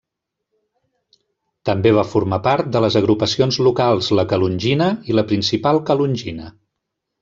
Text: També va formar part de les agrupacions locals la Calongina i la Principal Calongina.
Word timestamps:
També 1.71 1.91
va 1.99 2.07
formar 2.15 2.41
part 2.49 2.73
de 2.77 2.83
les 2.87 2.99
agrupacions 3.03 3.61
locals 3.71 4.11
la 4.21 4.29
Calongina 4.35 4.93
i 5.13 5.21
la 5.21 5.29
Principal 5.33 5.87
Calongina. 5.93 6.55